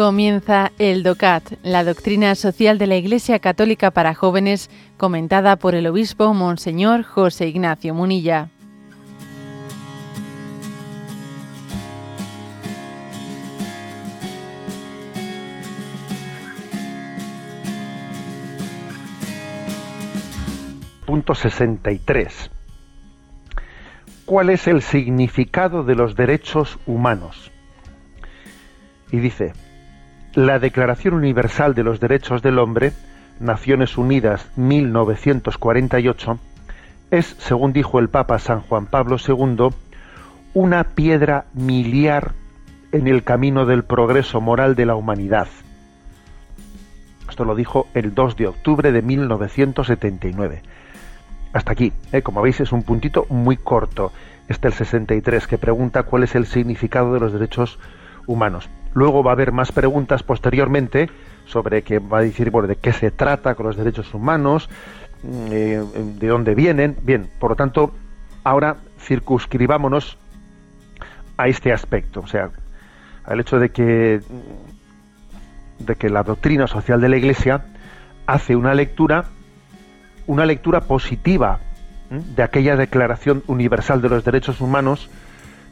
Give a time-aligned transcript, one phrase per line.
[0.00, 5.86] Comienza el DOCAT, la doctrina social de la Iglesia Católica para jóvenes, comentada por el
[5.86, 8.48] obispo Monseñor José Ignacio Munilla.
[21.04, 22.50] Punto 63.
[24.24, 27.52] ¿Cuál es el significado de los derechos humanos?
[29.12, 29.52] Y dice,
[30.34, 32.92] la Declaración Universal de los Derechos del Hombre,
[33.40, 36.38] Naciones Unidas 1948,
[37.10, 39.70] es, según dijo el Papa San Juan Pablo II,
[40.54, 42.32] una piedra miliar
[42.92, 45.48] en el camino del progreso moral de la humanidad.
[47.28, 50.62] Esto lo dijo el 2 de octubre de 1979.
[51.52, 52.22] Hasta aquí, ¿eh?
[52.22, 54.12] como veis, es un puntito muy corto.
[54.48, 57.78] Este el 63, que pregunta cuál es el significado de los derechos
[58.26, 58.68] humanos.
[58.94, 61.08] Luego va a haber más preguntas posteriormente
[61.46, 64.68] sobre qué va a decir bueno, de qué se trata con los derechos humanos,
[65.22, 65.84] mm, eh,
[66.18, 66.96] de dónde vienen.
[67.02, 67.92] Bien, por lo tanto,
[68.44, 70.18] ahora circunscribámonos
[71.36, 72.50] a este aspecto, o sea,
[73.24, 74.20] al hecho de que
[75.78, 77.64] de que la doctrina social de la Iglesia
[78.26, 79.24] hace una lectura
[80.26, 81.58] una lectura positiva
[82.10, 85.08] de aquella Declaración Universal de los Derechos Humanos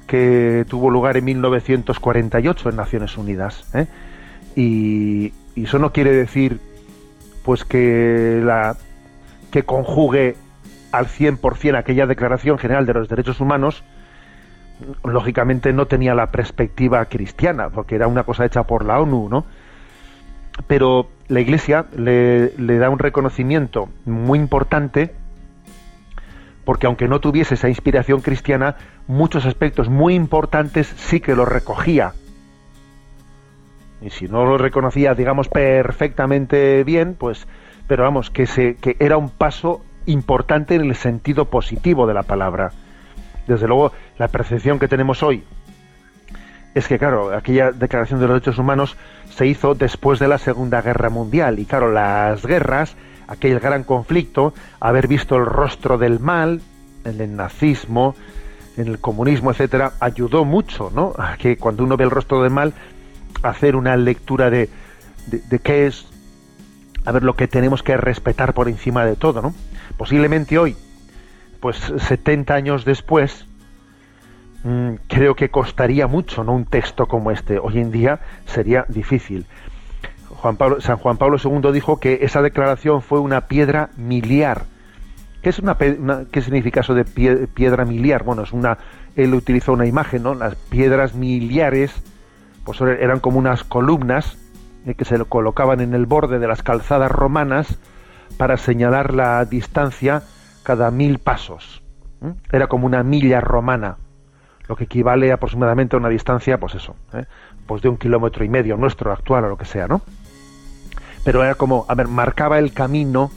[0.09, 3.71] que tuvo lugar en 1948 en Naciones Unidas.
[3.75, 3.87] ¿eh?
[4.57, 6.61] Y, eso no quiere decir
[7.43, 8.77] pues que la
[9.51, 10.37] que conjugue
[10.93, 13.83] al 100% aquella Declaración General de los Derechos Humanos,
[15.03, 19.47] lógicamente no tenía la perspectiva cristiana, porque era una cosa hecha por la ONU, ¿no?
[20.69, 25.13] Pero la Iglesia le, le da un reconocimiento muy importante
[26.69, 32.13] porque aunque no tuviese esa inspiración cristiana, muchos aspectos muy importantes sí que los recogía.
[34.03, 37.49] Y si no lo reconocía, digamos, perfectamente bien, pues,
[37.87, 42.25] pero vamos, que, se, que era un paso importante en el sentido positivo de la
[42.25, 42.73] palabra.
[43.47, 45.45] Desde luego, la percepción que tenemos hoy
[46.75, 48.99] es que, claro, aquella declaración de los derechos humanos
[49.31, 51.61] se hizo después de la Segunda Guerra Mundial.
[51.61, 52.95] Y claro, las guerras
[53.29, 56.61] aquel gran conflicto, haber visto el rostro del mal
[57.05, 58.17] en el nazismo,
[58.77, 61.13] en el comunismo, etcétera, ayudó mucho, ¿no?
[61.19, 62.73] A que cuando uno ve el rostro del mal,
[63.43, 64.69] hacer una lectura de,
[65.27, 66.07] de, qué es,
[67.05, 69.55] a ver, lo que tenemos que respetar por encima de todo, ¿no?
[69.97, 70.77] Posiblemente hoy,
[71.61, 73.47] pues 70 años después,
[74.65, 76.55] mm, creo que costaría mucho, ¿no?
[76.55, 77.59] Un texto como este.
[77.59, 79.47] Hoy en día sería difícil.
[80.81, 84.65] San Juan Pablo II dijo que esa declaración fue una piedra miliar.
[85.43, 88.25] ¿Qué, es una, ¿Qué significa eso de piedra miliar?
[88.25, 88.79] Bueno, es una,
[89.17, 90.35] él utilizó una imagen, ¿no?
[90.35, 92.03] Las piedras miliares
[92.65, 94.37] pues eran como unas columnas
[94.85, 97.79] eh, que se colocaban en el borde de las calzadas romanas
[98.37, 100.23] para señalar la distancia
[100.63, 101.83] cada mil pasos.
[102.53, 103.97] Era como una milla romana,
[104.69, 107.25] lo que equivale aproximadamente a una distancia, pues eso, ¿eh?
[107.67, 110.03] pues de un kilómetro y medio nuestro actual o lo que sea, ¿no?
[111.25, 113.31] Pero era como, a ver, marcaba el camino,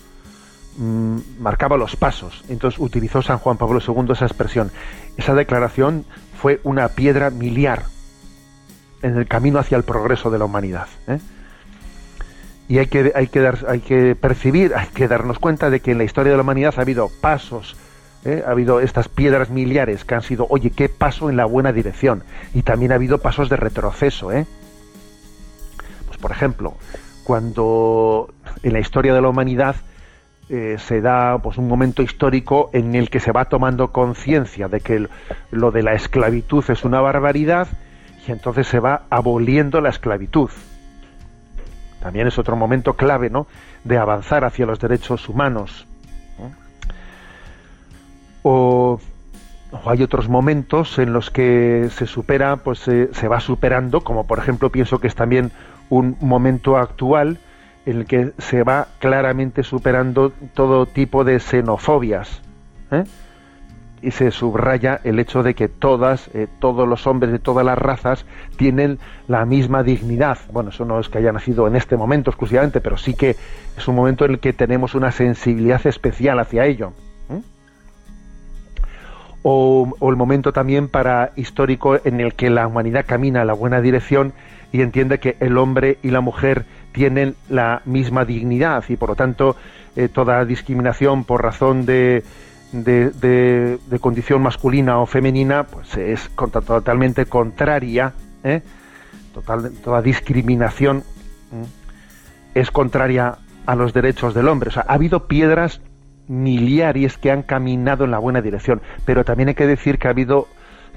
[0.78, 2.44] mm, marcaba los pasos.
[2.50, 4.72] Entonces utilizó San Juan Pablo II esa expresión.
[5.18, 6.06] Esa declaración
[6.40, 7.84] fue una piedra miliar
[9.02, 10.88] en el camino hacia el progreso de la humanidad.
[11.08, 11.20] ¿eh?
[12.68, 15.92] Y hay que, hay, que dar, hay que percibir, hay que darnos cuenta de que
[15.92, 17.76] en la historia de la humanidad ha habido pasos,
[18.24, 18.44] ¿eh?
[18.46, 22.24] ha habido estas piedras miliares que han sido, oye, qué paso en la buena dirección.
[22.54, 24.32] Y también ha habido pasos de retroceso.
[24.32, 24.46] ¿eh?
[26.08, 26.76] Pues por ejemplo,
[27.32, 29.78] cuando en la historia de la humanidad
[30.50, 34.82] eh, se da pues un momento histórico en el que se va tomando conciencia de
[34.82, 35.08] que
[35.50, 37.70] lo de la esclavitud es una barbaridad
[38.28, 40.50] y entonces se va aboliendo la esclavitud.
[42.02, 43.48] También es otro momento clave, ¿no?
[43.86, 45.88] De avanzar hacia los derechos humanos.
[48.44, 49.00] O,
[49.86, 54.70] hay otros momentos en los que se supera, pues se va superando, como por ejemplo
[54.70, 55.54] pienso que es también
[55.92, 57.38] un momento actual
[57.86, 62.42] en el que se va claramente superando todo tipo de xenofobias.
[62.92, 63.04] ¿eh?
[64.02, 67.78] Y se subraya el hecho de que todas, eh, todos los hombres de todas las
[67.78, 70.40] razas tienen la misma dignidad.
[70.52, 73.36] Bueno, eso no es que haya nacido en este momento exclusivamente, pero sí que
[73.78, 76.94] es un momento en el que tenemos una sensibilidad especial hacia ello.
[77.30, 77.42] ¿eh?
[79.44, 83.54] O, o, el momento también para histórico en el que la humanidad camina a la
[83.54, 84.34] buena dirección
[84.72, 89.16] y entiende que el hombre y la mujer tienen la misma dignidad y por lo
[89.16, 89.56] tanto
[89.96, 92.24] eh, toda discriminación por razón de,
[92.72, 98.14] de, condición masculina o femenina pues es totalmente contraria
[98.44, 98.62] ¿eh?
[99.34, 101.04] total, toda discriminación
[102.54, 104.70] es contraria a los derechos del hombre.
[104.70, 105.82] O sea, ha habido piedras
[106.28, 110.12] miliares que han caminado en la buena dirección, pero también hay que decir que ha
[110.12, 110.48] habido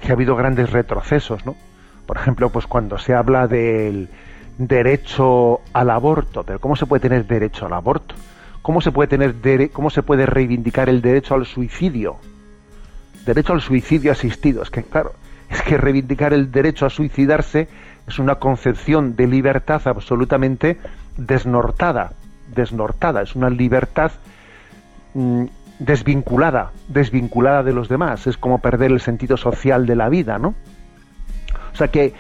[0.00, 1.54] que ha habido grandes retrocesos, ¿no?
[2.06, 4.08] Por ejemplo, pues cuando se habla del
[4.58, 8.14] derecho al aborto, pero ¿cómo se puede tener derecho al aborto?
[8.62, 9.34] ¿Cómo se puede tener
[9.72, 12.16] cómo se puede reivindicar el derecho al suicidio?
[13.26, 15.12] Derecho al suicidio asistido, es que claro,
[15.50, 17.68] es que reivindicar el derecho a suicidarse
[18.06, 20.78] es una concepción de libertad absolutamente
[21.16, 22.12] desnortada,
[22.54, 24.12] desnortada, es una libertad
[25.14, 25.44] mm,
[25.78, 30.54] desvinculada, desvinculada de los demás, es como perder el sentido social de la vida, ¿no?
[31.74, 32.14] O sea que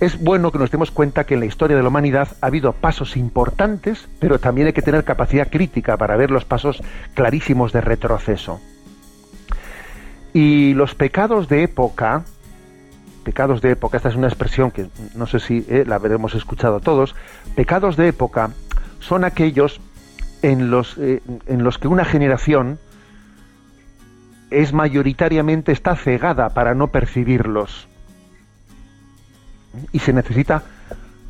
[0.00, 2.72] es bueno que nos demos cuenta que en la historia de la humanidad ha habido
[2.72, 6.82] pasos importantes, pero también hay que tener capacidad crítica para ver los pasos
[7.14, 8.60] clarísimos de retroceso.
[10.32, 12.24] Y los pecados de época,
[13.22, 16.80] pecados de época, esta es una expresión que no sé si eh, la habremos escuchado
[16.80, 17.14] todos,
[17.54, 18.50] pecados de época
[18.98, 19.80] son aquellos
[20.42, 22.78] en los, eh, en los que una generación
[24.50, 27.88] es mayoritariamente está cegada para no percibirlos.
[29.92, 30.62] Y se necesita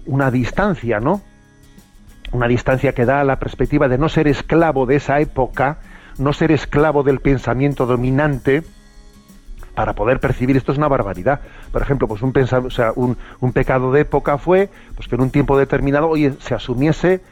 [0.07, 1.23] una distancia, ¿no?
[2.33, 5.79] Una distancia que da la perspectiva de no ser esclavo de esa época,
[6.19, 8.63] no ser esclavo del pensamiento dominante,
[9.75, 11.41] para poder percibir esto es una barbaridad.
[11.71, 15.23] Por ejemplo, pues un, o sea, un, un, pecado de época fue pues que en
[15.23, 17.23] un tiempo determinado oye, se asumiese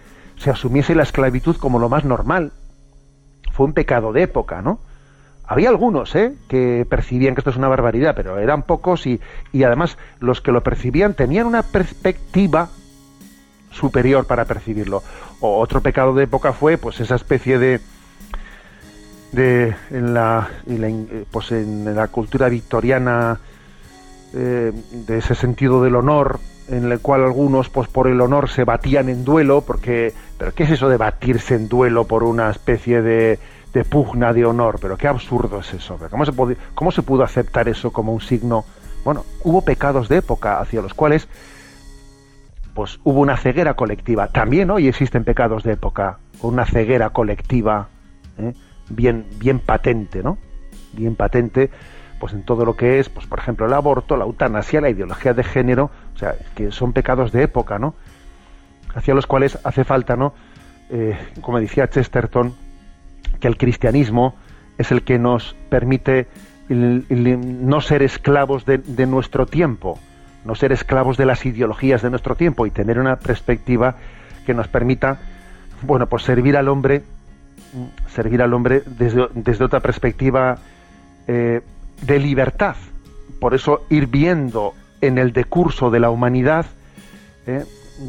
[0.41, 2.53] se asumiese la esclavitud como lo más normal.
[3.53, 4.81] Fue un pecado de época, ¿no?
[5.51, 6.33] Había algunos ¿eh?
[6.47, 9.21] que percibían que esto es una barbaridad, pero eran pocos y,
[9.53, 12.69] y además los que lo percibían tenían una perspectiva
[13.73, 15.03] superior para percibirlo.
[15.41, 17.81] O otro pecado de época fue pues esa especie de,
[19.33, 23.41] de en la, eh, pues en la cultura victoriana
[24.33, 26.39] eh, de ese sentido del honor
[26.69, 30.63] en el cual algunos pues por el honor se batían en duelo porque pero qué
[30.63, 33.41] es eso de batirse en duelo por una especie de,
[33.73, 37.23] de pugna de honor pero qué absurdo es eso cómo se pudo, cómo se pudo
[37.23, 38.65] aceptar eso como un signo
[39.05, 41.29] bueno hubo pecados de época hacia los cuales
[42.75, 47.89] pues hubo una ceguera colectiva también hoy existen pecados de época una ceguera colectiva
[48.39, 48.55] ¿eh?
[48.91, 50.37] bien, bien patente, ¿no?
[50.93, 51.71] Bien patente,
[52.19, 55.33] pues en todo lo que es, pues por ejemplo, el aborto, la eutanasia, la ideología
[55.33, 57.95] de género, o sea, que son pecados de época, ¿no?
[58.95, 60.35] Hacia los cuales hace falta, ¿no?
[60.91, 62.55] Eh, como decía Chesterton,
[63.39, 64.35] que el cristianismo
[64.79, 66.29] es el que nos permite
[66.69, 69.99] no ser esclavos de, nuestro tiempo,
[70.45, 73.97] no ser esclavos de las ideologías de nuestro tiempo y tener una perspectiva
[74.47, 75.21] que nos permita,
[75.83, 77.03] bueno, pues servir al hombre
[78.09, 80.59] servir al hombre desde, otra perspectiva
[81.27, 81.61] eh,
[82.03, 82.75] de libertad.
[83.41, 86.67] Por eso ir viendo en el decurso de la humanidad
[87.47, 87.65] eh,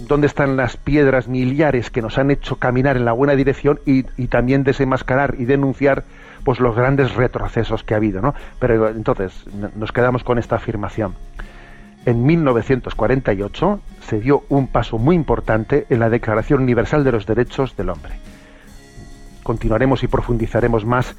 [0.08, 4.04] dónde están las piedras miliares que nos han hecho caminar en la buena dirección y,
[4.28, 6.04] también desenmascarar y denunciar
[6.44, 8.22] pues los grandes retrocesos que ha habido.
[8.22, 8.34] ¿no?
[8.60, 9.46] Pero entonces
[9.76, 11.16] nos quedamos con esta afirmación.
[12.06, 17.76] En 1948 se dio un paso muy importante en la Declaración Universal de los Derechos
[17.76, 18.14] del Hombre
[19.44, 21.16] continuaremos y profundizaremos más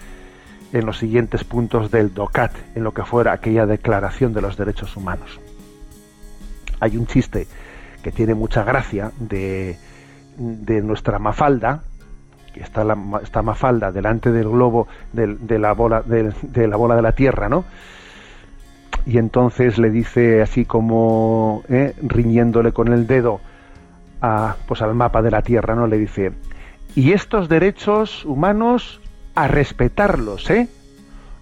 [0.73, 4.97] en los siguientes puntos del DOCAT, en lo que fuera aquella declaración de los derechos
[4.97, 5.39] humanos.
[6.81, 7.47] Hay un chiste
[8.03, 9.77] que tiene mucha gracia de,
[10.37, 11.83] nuestra Mafalda,
[12.53, 16.33] que está la está Mafalda delante del globo de, la bola de,
[16.67, 17.65] la bola de la Tierra, ¿no?
[19.07, 21.95] Y entonces le dice así como ¿eh?
[22.03, 23.41] riñéndole con el dedo
[24.21, 25.87] a, pues al mapa de la Tierra, ¿no?
[25.87, 26.33] Le dice
[26.95, 29.01] y estos derechos humanos
[29.35, 30.69] a respetarlos, ¿eh?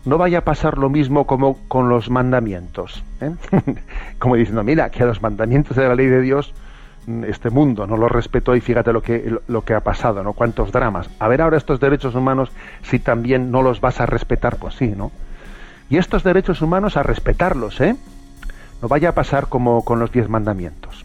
[0.05, 3.05] No vaya a pasar lo mismo como con los mandamientos.
[3.21, 3.33] ¿eh?
[4.19, 6.53] como diciendo, mira, que a los mandamientos de la ley de Dios
[7.07, 10.33] mm, este mundo no los respetó y fíjate lo que, lo que ha pasado, ¿no?
[10.33, 11.11] Cuántos dramas.
[11.19, 12.51] A ver ahora estos derechos humanos,
[12.83, 15.13] si también no los vas a respetar, pues sí, ¿no?
[15.91, 17.97] Y estos derechos humanos a respetarlos, ¿eh?
[18.81, 21.05] No vaya a pasar como con los diez mandamientos.